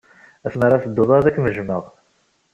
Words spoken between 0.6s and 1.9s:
ara tedduḍ, ad kem-jjmeɣ.